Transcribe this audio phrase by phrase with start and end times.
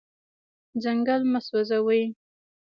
[0.83, 2.03] ځنګل مه سوځوئ.